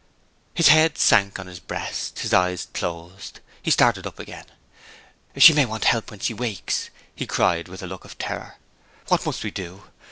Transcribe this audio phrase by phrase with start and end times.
[0.55, 3.39] His head sank on his breast, his eyes closed.
[3.61, 4.47] He started up again.
[5.37, 8.55] "She may want help when she wakes!" he cried, with a look of terror.
[9.09, 9.83] "What must we do?